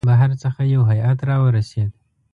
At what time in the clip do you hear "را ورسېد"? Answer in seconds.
1.29-1.89